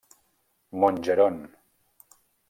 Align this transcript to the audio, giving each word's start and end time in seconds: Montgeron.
Montgeron. 0.79 1.37